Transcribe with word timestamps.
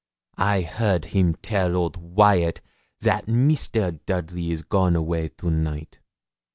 I 0.39 0.61
heard 0.61 1.05
him 1.05 1.35
tell 1.43 1.75
old 1.75 1.95
Wyat 1.97 2.59
that 3.01 3.27
Mr. 3.27 3.99
Dudley 4.07 4.49
is 4.49 4.63
gone 4.63 4.95
away 4.95 5.29
to 5.37 5.51
night. 5.51 5.99